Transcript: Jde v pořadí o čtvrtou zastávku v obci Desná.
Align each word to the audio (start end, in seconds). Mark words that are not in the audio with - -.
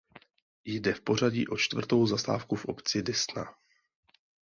Jde 0.65 0.93
v 0.93 1.01
pořadí 1.01 1.47
o 1.47 1.57
čtvrtou 1.57 2.05
zastávku 2.07 2.55
v 2.55 2.65
obci 2.65 3.03
Desná. 3.03 3.45